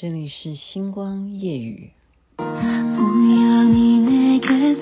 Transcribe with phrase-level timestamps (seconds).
[0.00, 1.90] 这里是星光夜语。
[2.38, 2.44] 这
[4.40, 4.74] 不是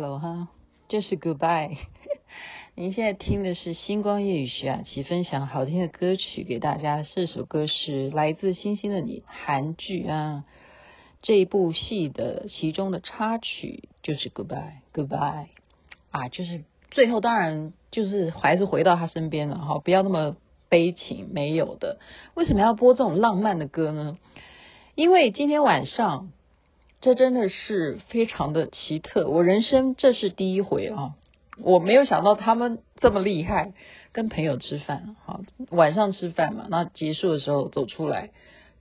[0.00, 0.46] Hello 哈，
[0.88, 1.76] 这是 Goodbye。
[2.76, 7.02] 您现在听的是星光夜雨徐雅琪分享好听的歌曲给大家。
[7.02, 10.44] 这首歌是来自星星的你，韩剧啊
[11.20, 15.48] 这一部戏的其中的插曲，就是 Goodbye Goodbye
[16.12, 20.36] 啊，就是最后当然就是还是回到他身边了哈，不要那么
[20.68, 21.98] 悲情，没有的。
[22.34, 24.16] 为什么要播这种浪漫的歌呢？
[24.94, 26.30] 因为今天晚上。
[27.00, 31.14] 这真的是非常的奇特，我人生这是第一回啊！
[31.62, 33.72] 我没有想到他们这么厉害，
[34.10, 38.30] 跟朋友吃饭，好，晚上吃饭嘛，那结束的时候走出来，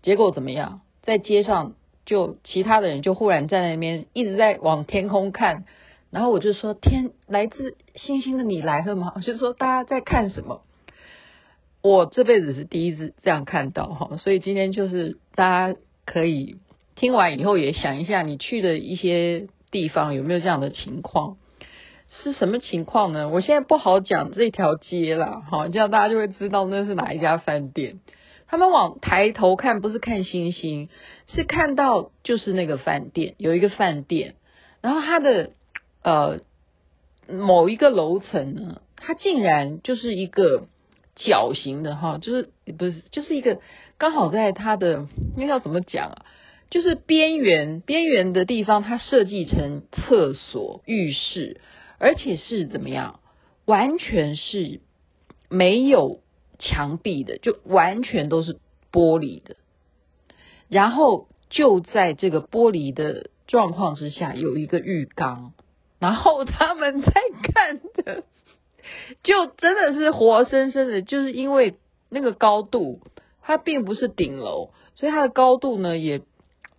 [0.02, 0.82] 结果怎么样？
[1.04, 1.76] 在街上
[2.08, 5.66] 就其他的人就忽然站在那边一直在往天空看，
[6.10, 10.64] 然后我就说：“天，来自星星的你来了吗？”我就说大家在看什么？
[11.84, 16.58] 我这辈子是第一次这样看到哈，所以今天就是大家可以。
[16.98, 21.38] 听完以后也想一下，你去的一些地方有没有这样的情况？
[22.24, 23.30] 是什么情况呢？
[23.30, 28.00] 我现在不好讲这条街了，哈，这样大家就会知道那是哪一家饭店。
[28.48, 30.88] 他们往抬头看，不是看星星，
[31.28, 34.36] 是看到就是那个饭店，有一个饭店，
[34.82, 35.52] 然后它的
[36.02, 36.40] 呃
[37.30, 40.68] 某一个楼层呢，它竟然就是一个
[41.16, 43.60] 角形的哈，就是不是就是一个
[43.98, 46.26] 刚好在它的那要怎么讲啊？
[46.70, 51.62] 就是边缘边缘的地方，它设计成厕所、浴室，
[51.98, 53.22] 而且是怎么样？
[53.66, 54.82] 完全是
[55.50, 56.20] 没有
[56.60, 58.56] 墙壁的，就完全都是
[58.92, 59.56] 玻璃的。
[60.68, 65.54] 然后就在这个玻璃的状况之下，有一个浴缸。
[66.00, 67.14] 然后他们在
[67.54, 68.26] 看的，
[69.24, 71.76] 就真的是活生生的，就是因为
[72.10, 73.00] 那个高度，
[73.42, 76.22] 它并不是顶楼，所以它的高度呢也。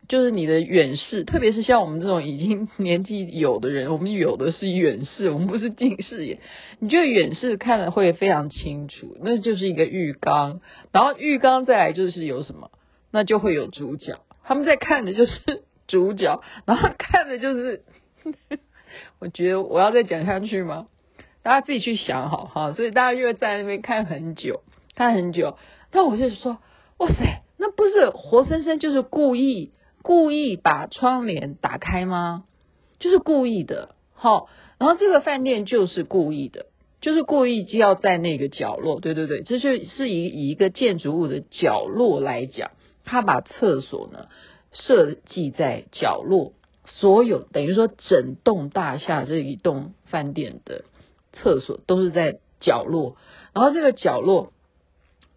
[0.09, 6.39] 就是你的远视，特别是像我们这种已经年纪有的人，我们有的是远视，我们不是近视眼。
[6.79, 12.71] 你就远视看了会非常清楚，那就是一个浴缸，然后浴缸再来就是有什么，
[13.13, 17.83] 那就会有主角，他们在看的就是主角，然后看的就是，
[19.21, 20.87] 我觉得我要再讲下去吗？
[21.43, 24.63] 大家自己去想好哈，所以大家就会在那边看很久，
[24.95, 25.59] 看很久，
[25.93, 26.57] 那我就说，
[26.97, 29.73] 哇塞，那不是活生生就是故意。
[30.09, 32.45] 故意把窗帘打开吗？
[32.99, 34.49] 就是故意的，好，
[34.79, 36.65] 然后这个饭店就是故意的，
[37.03, 42.71] 就是故意就要在那个角落，对对对，这就是以以一个建筑物的角落来讲，
[43.05, 44.29] 他把厕所呢
[44.73, 46.55] 设计在角落，
[46.87, 50.87] 所有等于说整栋大厦这一栋饭店的
[51.35, 53.19] 厕所都是在角落，
[53.53, 54.55] 然后这个角落，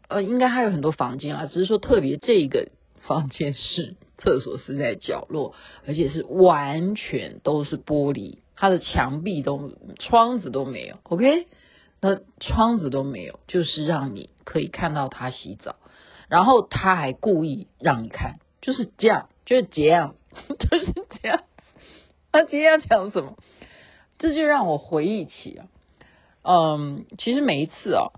[0.07, 2.69] 呃，应该还有很多房间啊，只是说特别这个
[3.01, 3.95] 房间是。
[4.23, 5.55] 厕所是在角落，
[5.87, 10.97] 而且是完全都是玻璃，它的墙壁都窗子都没有。
[11.03, 11.47] OK，
[11.99, 15.75] 那窗子都没有，就是让你可以看到他洗澡，
[16.29, 20.15] 然后他还故意让你看，就是这样，就是这样，
[20.59, 21.43] 就是这样。
[22.31, 23.37] 他今天要讲什么？
[24.19, 25.67] 这就让我回忆起啊，
[26.43, 28.13] 嗯，其实每一次啊，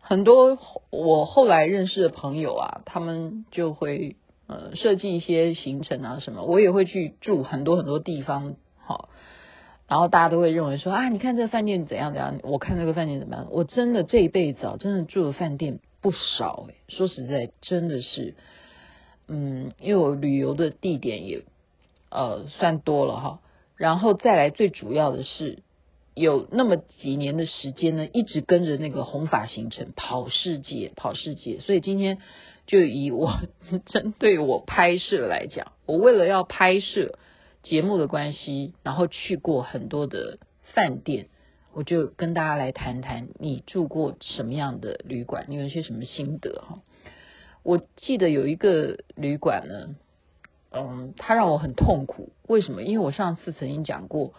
[0.00, 0.58] 很多
[0.90, 4.16] 我后来认识的朋友啊，他们就会。
[4.48, 9.10] 呃，设计一些行程啊什么，我也会去住很多很多地方，好，
[9.86, 18.34] 然后大家都会认为说啊，你看这个饭店怎样怎样，我看这个饭店怎么样，我真的这一辈子啊，真的住的饭店不少诶，说实在，真的是，
[19.28, 21.42] 嗯，因为我旅游的地点也
[22.10, 23.40] 呃算多了哈，
[23.76, 25.58] 然后再来最主要的是，
[26.14, 31.58] 有那么几年的时间呢，一直跟着那个红发行程跑世界，跑世界。
[31.60, 32.18] 所以今天
[32.68, 33.40] 就以我
[33.86, 37.18] 针对我拍摄来讲，我为了要拍摄
[37.62, 40.38] 节目的关系，然后去过很多的
[40.74, 41.28] 饭店，
[41.72, 46.82] 我就跟大家来谈谈你住过什么样的旅馆，你有一些什么心得哈。
[47.62, 49.96] 我记得有一个旅馆呢，
[50.70, 52.32] 嗯，它让我很痛苦。
[52.46, 52.82] 为什么？
[52.82, 54.34] 因为我上次曾经讲过。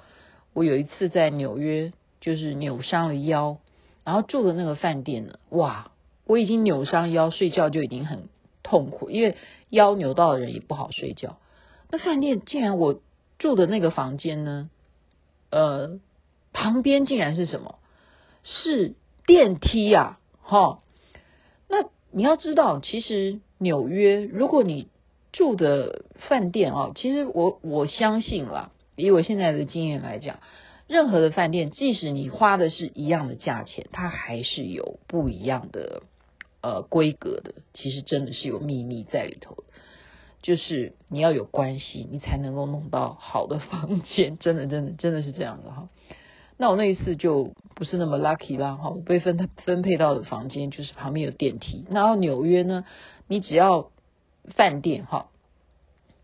[0.53, 3.57] 我有一次在纽约，就是扭伤了腰，
[4.03, 5.91] 然后住的那个饭店呢，哇，
[6.29, 8.29] 我已经扭伤腰，睡觉就已经很
[8.61, 9.35] 痛苦，因为
[9.71, 11.39] 腰扭到的人也不好睡觉。
[11.89, 13.01] 那饭店竟然我
[13.39, 14.69] 住的那个房间呢，
[15.49, 15.99] 呃，
[16.53, 17.79] 旁边竟然是什么？
[18.43, 18.93] 是
[19.25, 20.81] 电梯呀，哈。
[21.67, 24.87] 那你要知道，其实纽约，如果你
[25.31, 28.71] 住的饭店啊，其实我我相信啦。
[28.95, 30.37] 以我现在的经验来讲，
[30.85, 36.03] 任何的饭店，即使你花的是一样的价钱，它还是有不一样的
[36.61, 37.55] 呃规格的。
[37.73, 39.63] 其实真的是有秘密在里头，
[40.41, 44.37] 就是你要有关系，你才能够弄到好的房间。
[44.37, 45.89] 真的，真的，真的是这样的哈。
[46.57, 51.85] 那我那一次就不是那么 lucky 啦哈，我被分分配到的房间就是旁边有电梯。
[51.89, 52.85] 然后纽约呢，
[53.27, 53.91] 你只要
[54.55, 55.27] 饭店哈。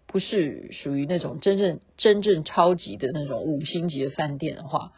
[0.07, 4.93] 不是属于那种真正真正超级的那种五星级的饭店的话，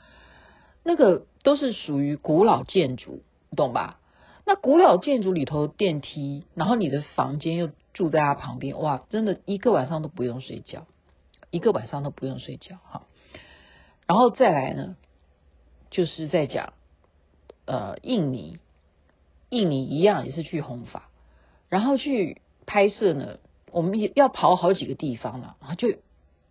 [0.83, 3.23] 那个都是属于古老建筑，
[3.55, 3.99] 懂吧？
[4.47, 10.87] 那古老建筑里头电梯，然后你的房间又住在它旁边，哇，真的一个晚上都不用睡觉，
[11.51, 13.01] 一个晚上都不用睡觉哈。
[14.07, 14.95] 然后再来呢，
[15.91, 16.71] 就是在讲
[17.65, 18.57] 呃印尼，
[19.49, 21.09] 印尼一样也是去弘法，
[21.67, 23.39] 然后去拍摄呢。
[23.69, 25.89] 我们也要跑好几个地方了，啊，就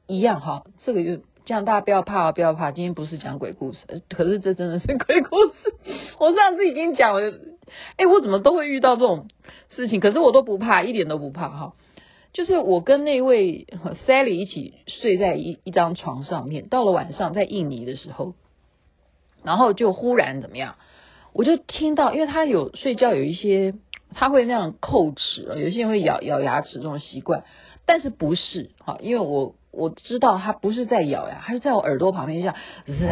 [0.06, 0.64] 一样哈。
[0.84, 1.16] 这个就
[1.46, 2.72] 这样，大家不要怕啊，不要怕。
[2.72, 3.78] 今天不是讲鬼故事，
[4.10, 5.74] 可是这真的是 鬼故事。
[6.20, 7.32] 我上次已经讲了，
[7.96, 9.28] 哎，我怎么都会遇到这种
[9.70, 10.00] 事情？
[10.00, 11.72] 可是我都不怕，一点都不怕哈。
[12.32, 13.66] 就是我跟那位
[14.06, 18.34] Sally 一起睡在一一张床上面，到了晚上在印尼的时候，
[19.42, 20.76] 然后就忽然怎么样，
[21.32, 23.74] 我就听到，因为他有睡觉有一些。
[24.14, 27.44] 他会那样叩齿，有些人会咬咬牙齿这种习惯，
[27.86, 28.96] 但是不是哈？
[29.02, 32.56] 因为我我知道他不是在咬呀，他是在我耳朵旁边这样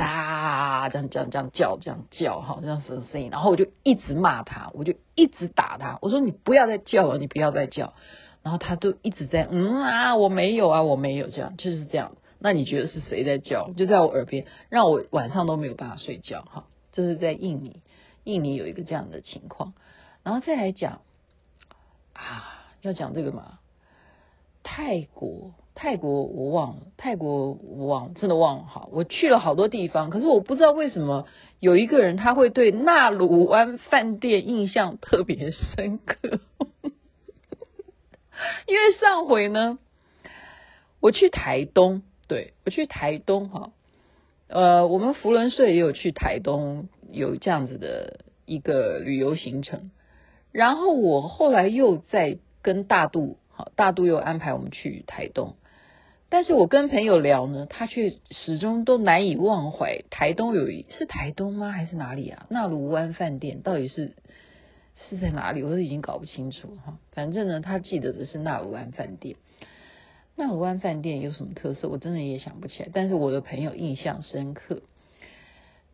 [0.00, 3.30] 啊这样这样这样叫这样叫哈，这样什么声音？
[3.30, 7.92] 然后我就一直骂他，我就一直打他，我说你不要再叫了，你不要再叫。
[8.42, 12.16] 然后他都一直在嗯啊，我没有啊，我没有这样，就是这样。
[12.38, 13.70] 那你觉得是谁在叫？
[13.72, 16.64] 就在我耳边，让我晚上都没有办法睡觉哈。
[16.92, 17.80] 这是在印尼，
[18.22, 19.72] 印尼有一个这样的情况。
[20.22, 21.00] 然后再来讲
[22.12, 23.60] 啊，要讲这个嘛？
[24.62, 28.88] 泰国，泰国我忘了，泰国我忘了，真的忘了哈。
[28.92, 31.26] 我去了好多地方，可是我不知道为什么
[31.58, 36.40] 有一个人他会对纳鲁湾饭店印象特别深刻。
[38.66, 39.78] 因为上回呢，
[41.00, 43.72] 我去台东，对，我去台东哈，
[44.48, 49.90] 呃，我们福伦社也有去台东，有这样子的一个旅游行程。
[50.52, 55.56] 然后我后来又在跟大肚，好，大肚又安排我们去台东，
[56.28, 61.70] 但是我跟朋友聊呢，他却始终都难以忘怀台东有一是台东吗？
[61.70, 62.46] 还是哪里啊？
[62.50, 64.14] 纳鲁湾饭店到底是
[65.08, 65.62] 是在哪里？
[65.62, 66.98] 我都已经搞不清楚哈。
[67.12, 69.36] 反正呢，他记得的是纳鲁湾饭店。
[70.34, 71.88] 纳鲁湾饭店有什么特色？
[71.88, 72.88] 我真的也想不起来。
[72.92, 74.82] 但是我的朋友印象深刻。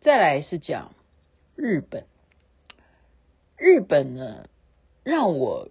[0.00, 0.94] 再来是讲
[1.54, 2.06] 日本。
[3.58, 4.46] 日本呢，
[5.04, 5.68] 让我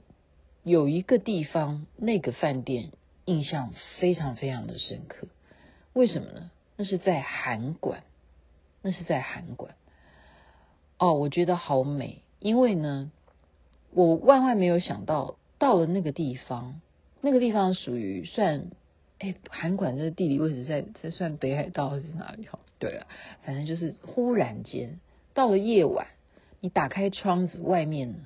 [0.63, 2.91] 有一个地方，那个饭店
[3.29, 5.27] 印象非常非常的深刻。
[5.93, 6.50] 为什么呢？
[6.75, 8.01] 那是在函馆，
[8.81, 9.75] 那是在函馆。
[10.98, 13.12] 哦，我觉得好美，因为呢，
[13.91, 16.81] 我万万没有想到，到了那个地方，
[17.21, 18.71] 那个地方属于算，
[19.19, 22.48] 哎，函馆这个地理位置在在算北海道还是哪里？
[22.48, 23.05] 哈，对了，
[23.43, 25.00] 反正就是忽然间
[25.36, 26.07] 到了夜晚。
[26.62, 28.19] 你打开窗子，外面呢，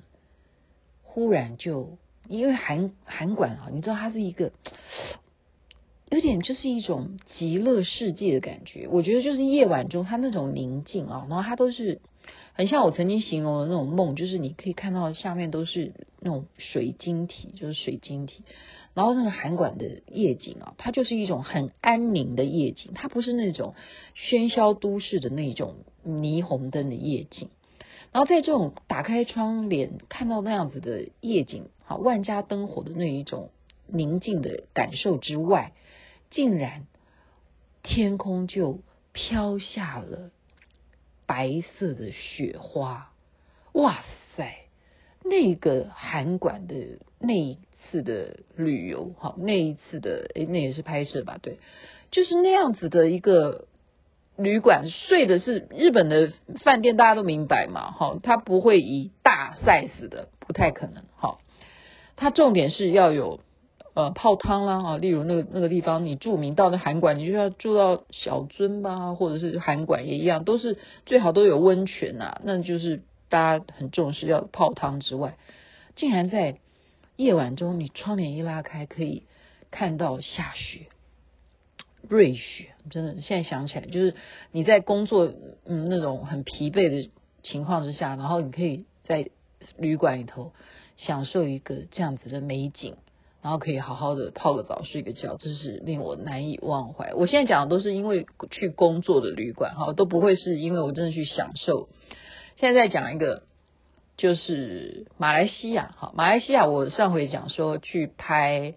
[1.02, 4.52] 忽然就因为韩韩馆啊，你知道它是一个
[6.10, 8.88] 有点就是一种极乐世界的感觉。
[8.88, 12.00] 我觉得就是夜晚中它那种宁静啊，然后它都是
[12.52, 18.42] 很像我曾经形容的那种梦，就是你可以看到下面都是那种水晶体，就是水晶体。
[18.94, 23.74] 然后那个韩馆的夜景啊，它就是一种很安宁的夜景，它不是那种
[24.16, 25.74] 喧嚣都市的那种
[26.06, 27.48] 霓虹灯的夜景。
[28.14, 33.50] 然后在这种打开窗帘看到那样子的夜景，好，万家灯火的那一种
[33.88, 35.72] 宁静的感受之外，
[36.30, 36.86] 竟然
[37.82, 38.78] 天空就
[39.12, 40.30] 飘下了
[41.26, 43.10] 白色的雪花，
[43.72, 44.04] 哇
[44.36, 44.58] 塞！
[45.24, 47.58] 那个函馆的那一
[47.90, 51.40] 次的旅游，哈，那一次的诶，那也是拍摄吧？
[51.42, 51.58] 对，
[52.12, 53.66] 就是那样子的一个
[54.36, 61.38] 旅馆，睡的是日本的饭店，大家都明白嘛，哈，它不会以大 size 的，不太可能，哈，
[62.16, 63.40] 它重点是要有。
[63.96, 75.36] 呃，泡汤啦，哈，例如那个那个地方，你住民到那函馆，你就要住到小樽吧，或者是函馆也一样，都是最好都有温泉呐，那就是大家很重视要泡汤之外，
[75.94, 76.56] 竟然在
[77.14, 79.22] 夜晚中，你窗帘一拉开，可以
[79.70, 80.86] 看到下雪，
[82.08, 84.14] 瑞雪，真的，现在想起来，就是
[84.52, 85.32] 你在工作，
[85.64, 87.10] 嗯，那种很疲惫的
[87.42, 89.28] 情况之下，然后你可以在
[89.76, 90.52] 旅馆里头
[90.96, 92.96] 享受一个这样子的美景。
[93.42, 97.12] 然后可以好好的泡个澡，睡个觉，这是令我难以忘怀。
[97.12, 101.90] 我现在讲的都是因为去工作的旅馆哈，都不会是因为我真的去享受。
[102.56, 103.42] 现在再讲一个，
[104.16, 108.76] 就是马来西亚哈，马来西亚我上回讲说去拍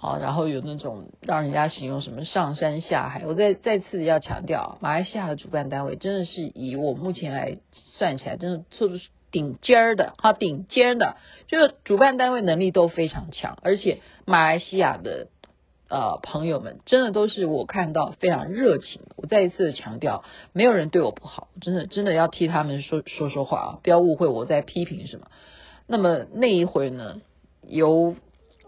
[0.00, 9.08] 啊，然后有那种让人家形容什么上山下海，我再再次要强调，马来西亚的主办单位真的是以我目前来算起来，真的错的是。
[9.32, 15.26] 顶尖儿的，哈，顶尖的，就是主办单位能力都非常强，而且马来西亚的
[15.90, 19.02] 呃朋友们真的都是我看到非常热情。
[19.16, 25.26] 我再一次强调，没有人对我不好，真的真的要替他们说说说话啊，不要误会我在批评什么。
[25.86, 27.20] 那么那一回呢，
[27.66, 28.16] 由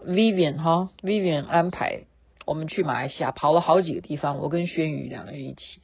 [0.05, 2.03] Vivian 哈 Vivian 安排
[2.45, 5.81] 我们去马来西亚跑了好几个地方，我跟轩宇两个人一起，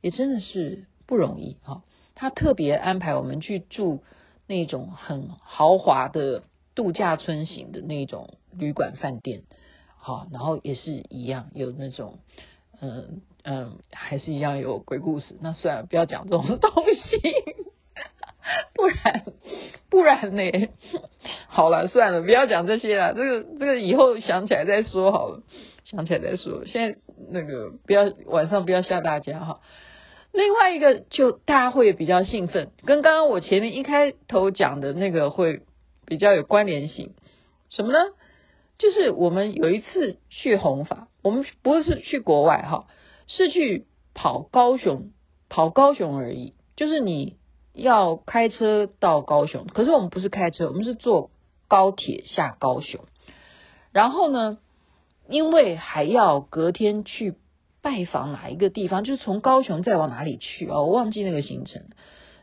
[0.00, 1.82] 也真的是不容易哈。
[2.14, 4.02] 他特别安排我们去住。
[4.48, 6.44] 那种很豪华的
[6.76, 9.42] 度假村型的那种旅馆饭店，
[9.98, 12.20] 好，然后也是一样有那种，
[12.80, 15.36] 嗯嗯，还是一样有鬼故事。
[15.40, 17.20] 那算了，不要讲这种东西，
[18.74, 19.24] 不然
[19.90, 20.68] 不然呢？
[21.48, 23.14] 好了，算了，不要讲这些了。
[23.14, 25.42] 这个这个以后想起来再说好了，
[25.84, 26.64] 想起来再说。
[26.64, 26.98] 现在
[27.30, 29.60] 那个不要晚上不要吓大家哈。
[30.32, 35.62] 另外一个就大家会比较兴奋，跟刚刚我前面一开头讲的那个会
[36.04, 37.14] 比较有关联性，
[37.70, 37.98] 什么呢？
[38.78, 42.86] 就是我们有一次去弘法，我们不是去国外哈，
[43.26, 45.12] 是去跑高雄，
[45.48, 46.52] 跑高雄而已。
[46.76, 47.38] 就是你
[47.76, 51.30] 要开车到高雄，可是我们不是开车，我们是坐
[51.68, 53.00] 高铁下高雄。
[53.92, 54.58] 然后呢，
[55.28, 57.34] 因为还要隔天去。
[57.82, 59.04] 拜访哪一个地方？
[59.04, 60.80] 就是从高雄再往哪里去啊？
[60.80, 61.84] 我忘记那个行程。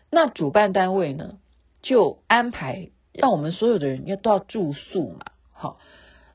[0.10, 1.38] 那主办单位呢，
[1.82, 5.26] 就安排让我们所有的人要都要住宿嘛。
[5.52, 5.80] 好，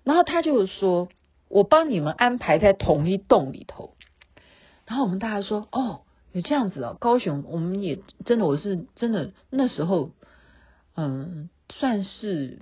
[0.05, 1.09] 然后他就说
[1.49, 3.95] ：“我帮你们安排在同一栋里头。”
[4.85, 6.03] 然后我们大家说：“哦，
[6.43, 10.11] 这样子啊！”高雄，我们也真的，我是真的那时候，
[10.95, 12.61] 嗯，算是，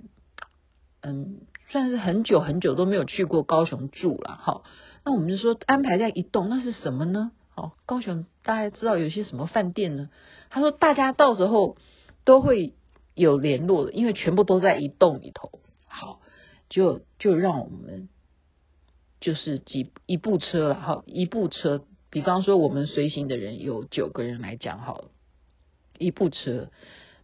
[1.01, 4.35] 嗯，算是很久很久都没有去过高雄住了。
[4.35, 4.61] 哈。
[5.05, 7.31] 那我们就说安排在一栋，那是什么呢？
[7.55, 10.09] 哦，高雄大家知道有些什么饭店呢？
[10.49, 11.77] 他说大家到时候
[12.25, 12.73] 都会
[13.15, 15.59] 有联络的，因为全部都在一栋里头。
[15.87, 16.19] 好，
[16.69, 18.09] 就就让我们
[19.21, 21.85] 就是几一部车了，哈，一部车。
[22.09, 25.09] 比方说我们随行的人有九个人来讲好了，
[25.97, 26.69] 一部车，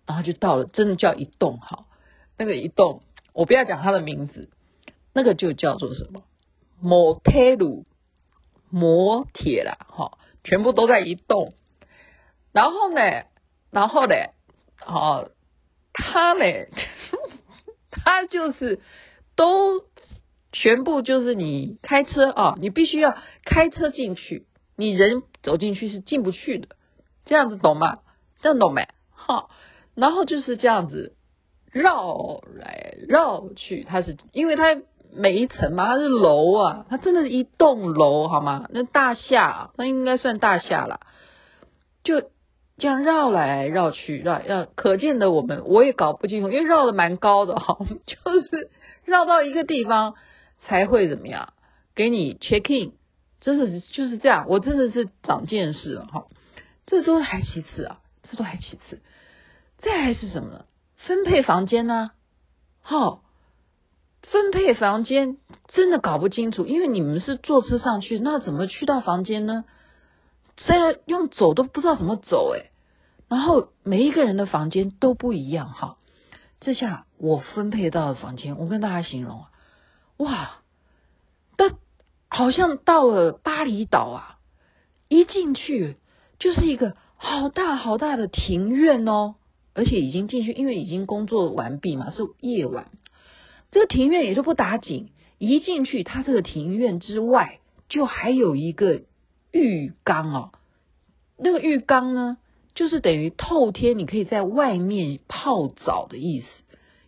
[0.06, 1.60] 然后就到了，真的叫一栋。
[1.60, 1.88] 好，
[2.38, 3.02] 那个一栋
[3.34, 4.50] 我不要讲它的名字，
[5.14, 6.24] 那个就叫做什么？
[6.82, 7.86] 摩铁路，
[8.70, 11.54] 摩铁啦，哈，全部都在一栋。
[12.52, 13.24] 然后呢，
[13.72, 14.16] 然后呢，
[14.86, 15.32] 哦，
[15.94, 16.44] 他呢，
[17.90, 18.82] 他就是
[19.36, 19.86] 都
[20.52, 24.46] 全部就是你开车啊，你必须要开车进去，
[24.76, 26.70] 你人走进去是进不去的。
[27.26, 28.00] 这样子懂吗？
[28.42, 28.88] 这样懂没？
[29.12, 29.50] 好，
[29.96, 31.16] 然后就是这样子
[31.72, 34.82] 绕来绕去，它是因为它。
[35.16, 38.66] 每一层嘛，它是楼啊，它真的是一栋楼，好吗？
[38.72, 41.02] 那大厦，那应该算大厦了。
[42.04, 42.32] 就
[42.78, 47.78] 这样绕来绕去，绕要可见的我们，我也搞不清楚，因为绕的蛮高的哈，
[48.08, 48.72] 就是
[49.06, 50.16] 绕到一个地方
[50.66, 51.54] 才会怎么样，
[51.94, 52.94] 给你 check in，
[53.44, 56.26] 真的就是这样，我真的是长见识了哈。
[56.88, 59.02] 这都还其次啊，这都还其次，
[59.78, 60.66] 再还是什么呢？
[60.96, 62.12] 分配房间呢？
[62.82, 63.22] 好。
[64.26, 69.66] 分配房间真的搞不清楚，因为你们是坐车上去，那怎么去到房间呢？
[70.56, 72.72] 这用走都不知道怎么走诶。
[73.28, 75.98] 然后每一个人的房间都不一样哈。
[76.62, 79.44] 这下我分配到的房间，我跟大家形容，
[80.16, 80.62] 哇，
[81.58, 81.72] 但
[82.34, 84.40] 好像到了巴厘岛啊，
[85.08, 85.98] 一进去
[86.40, 89.36] 就是一个好大好大的庭院哦，
[89.76, 92.90] 而且已经进去，因为已经工作完毕嘛，是夜晚。
[93.70, 99.02] 这个庭院也就不打紧，一进去，它这个庭院之外就还有一个
[99.52, 100.52] 浴缸哦。
[101.38, 102.38] 那个浴缸呢，
[102.74, 106.48] 就是等于透天，你可以在外面泡澡的意思。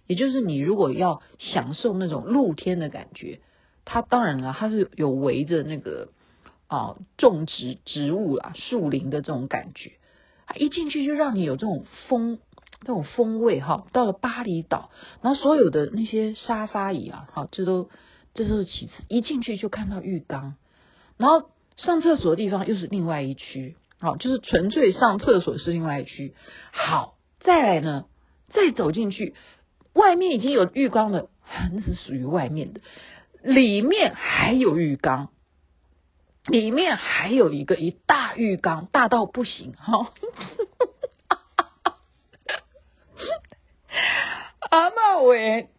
[0.06, 3.40] 也就是你如果要享受那种露天的感觉，
[3.86, 6.10] 它当然了，它是有围着那个
[6.68, 9.94] 啊种植植物啊树林的这种感觉。
[10.48, 12.40] 它一进去就让你有这种风
[12.82, 13.88] 这种风味哈。
[13.94, 14.90] 到了巴厘岛，
[15.22, 17.90] 然后所有的那些沙发椅啊，好，这都
[18.34, 18.92] 这都是其次。
[19.08, 20.56] 一进去就看到浴缸，
[21.18, 26.34] 然后上厕所的地方又是另外一区，好，就是纯粹上厕所是另外一区。
[26.72, 28.06] 好，再来呢，
[28.50, 29.36] 再走进去。
[29.94, 31.30] 外面已经有浴缸了，
[31.72, 32.82] 那是属于外面的。
[33.46, 35.30] 里面还有浴缸，
[36.48, 40.14] 里面还有一个一大浴缸，大到不行哈。
[44.72, 45.70] 阿茂喂，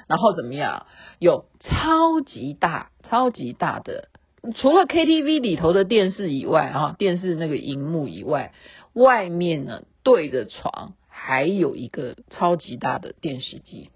[0.08, 0.86] 然后怎么样？
[1.18, 4.08] 有超级大、超级大的，
[4.56, 8.52] 除了 KTV 里头的电视以外，啊，电视那个荧幕以外，
[8.92, 13.90] 外面呢对着床还有一个超级大的电视机。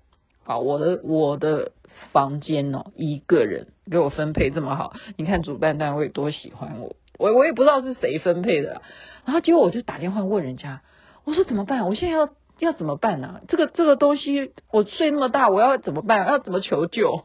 [0.44, 1.72] 好，我的我的
[2.12, 8.82] 房间哦，一个人给我分配这么好，你看主办单位多喜欢我，我我也不知道是谁分配的。
[9.24, 10.82] 然后结果我就打电话问人家，
[11.24, 11.86] 我说怎么办？
[11.86, 12.30] 我现在要。
[12.60, 13.40] 要怎么办呢、啊？
[13.48, 16.24] 这个这个东西，我睡那么大，我要怎么办？
[16.24, 17.24] 要怎么求救？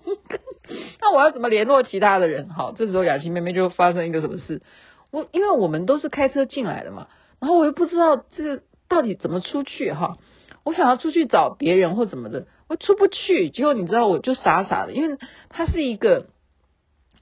[1.00, 2.50] 那我要怎么联络其他的人？
[2.50, 4.64] 好，这时候雅琪妹妹就发生一个什么事？
[5.12, 7.10] 我因为我们都是开车进来的嘛，
[7.40, 10.18] 然后我又不知道这个到底怎么出去哈。
[10.64, 13.52] 我想要出去找别人或怎么的，我出不去。
[13.52, 16.26] 结果你知道，我就傻傻的，因为它是一个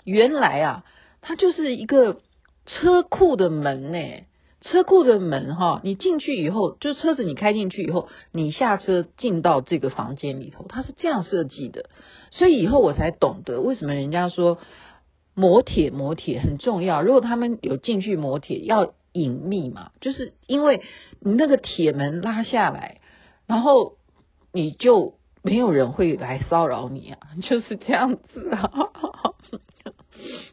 [0.06, 0.86] 原来啊，
[1.20, 2.22] 它就是一个
[2.66, 4.00] 车库的门呢。
[4.62, 11.90] 车库的门哈，你进去以后，就车子你开进去以后，你下车进到这个房间里头，它是这样设计的。
[12.32, 14.58] 所以以后我才懂得为什么人家说
[15.34, 17.02] 磨铁磨铁很重要。
[17.02, 20.82] 如果他们有进去磨铁，要隐秘嘛，就是因为
[21.20, 23.00] 你那个铁门拉下来，
[23.46, 23.98] 然后
[24.52, 28.70] 你就没有人会来骚扰你啊，就是这样子啊。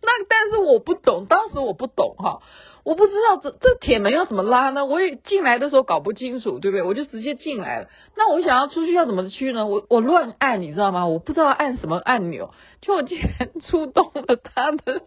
[0.02, 2.40] 那但是我不懂，当时我不懂哈。
[2.84, 4.84] 我不知道这这铁门要怎么拉呢？
[4.84, 6.82] 我也进来的时候搞不清楚，对不对？
[6.82, 7.88] 我就直接进来了。
[8.14, 9.66] 那我想要出去要怎么去呢？
[9.66, 11.06] 我我乱按，你知道吗？
[11.06, 15.00] 我不知道按什么按钮，就我竟然触动了他的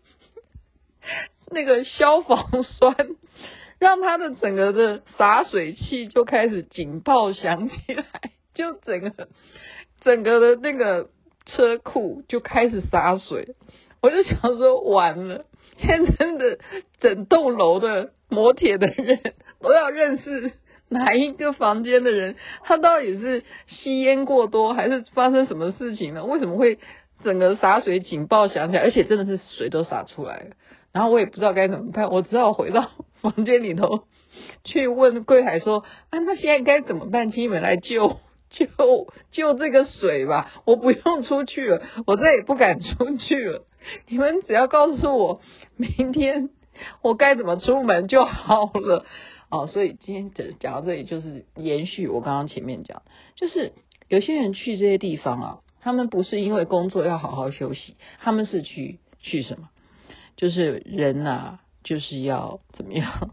[1.51, 2.95] 那个消防栓，
[3.77, 8.03] 让他的整个的洒水器就开始警报响起来，
[8.55, 9.27] 就整个
[10.01, 11.11] 整个的那个
[11.45, 13.49] 车库就开始洒水。
[14.07, 15.43] 我就想说完了。
[15.79, 16.57] 现在真的，
[17.01, 19.19] 整栋楼的磨铁的人
[19.61, 20.53] 都要认识
[20.87, 26.23] 哪一个房间的人，他到底是吸烟过多，还是发生什么事情呢？
[26.23, 26.79] 为什么会
[27.21, 30.45] 整个洒水警报响起来，而且真的是水都洒出来了？
[30.93, 32.89] 然后我也不知道该怎么办，我只好回到
[33.21, 34.05] 房间里头
[34.63, 37.29] 去问柜台说：“啊，那现在该怎么办？
[37.29, 38.17] 请你们来救
[38.49, 38.65] 救
[39.31, 40.49] 救这个水吧！
[40.65, 43.65] 我不用出去了，我再也不敢出去了。”
[44.07, 45.41] 你们只要告诉我
[45.75, 46.49] 明天
[47.01, 49.05] 我该怎么出门就好了
[49.49, 49.67] 哦。
[49.67, 53.01] 所以今天讲讲到这里，就是延续我刚刚前面讲，
[53.35, 53.73] 就是
[54.07, 59.69] 有些人去这些地方啊，他们不是因为工作要好好休息，他们是去去什么？
[60.35, 63.31] 就是人呐，就是要怎么样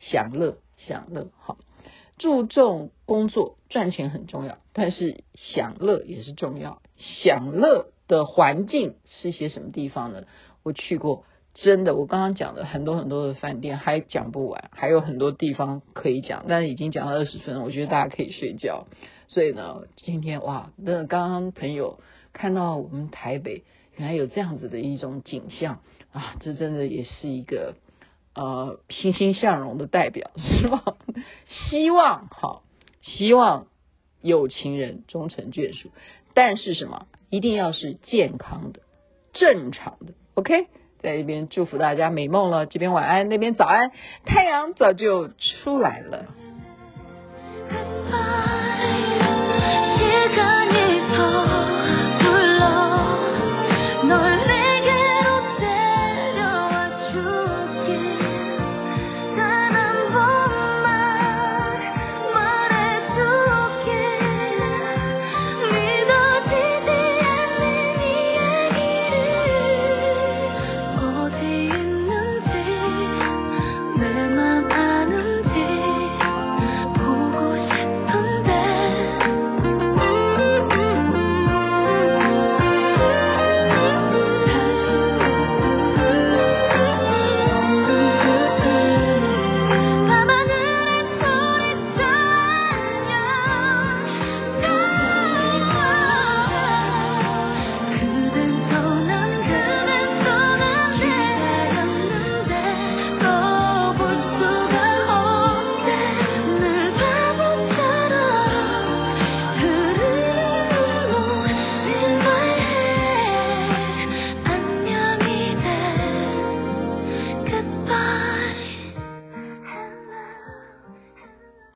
[0.00, 1.58] 享乐享乐，好，
[2.18, 7.93] 注重工作赚钱很重要，但是享乐也是重要，享乐。
[8.08, 10.24] 的环境是一些什么地方呢？
[10.62, 18.86] 我去过，真的，我刚刚讲的很多很多的饭店还讲不完，还有很多地方可以讲，但是已经讲了二十分，我觉得大家可以睡觉。
[19.28, 21.98] 所以呢，今天哇，那刚刚朋友
[22.32, 23.64] 看到我们台北
[23.96, 25.80] 原来有这样子的一种景象
[26.12, 27.74] 啊，这真的也是一个
[28.34, 30.82] 呃欣欣向荣的代表，是吧？
[31.46, 32.62] 希望好，
[33.00, 33.66] 希望
[34.22, 35.90] 有情人终成眷属，
[36.34, 37.06] 但是什么？
[37.30, 38.80] 一定要是健康的、
[39.32, 40.12] 正常的。
[40.34, 40.66] OK，
[41.00, 43.90] 在这边祝福大家美梦了，这边晚安，那边早安，
[44.24, 46.26] 太阳早就出来了。